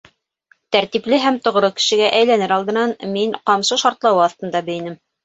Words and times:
Тәртипле 0.75 1.19
һәм 1.25 1.35
тоғро 1.47 1.69
кешегә 1.79 2.07
әйләнер 2.19 2.53
алдынан 2.55 2.95
мин 3.19 3.37
ҡамсы 3.51 3.79
шартлауы 3.83 4.25
аҫтында 4.25 4.63
бейенем. 4.73 4.99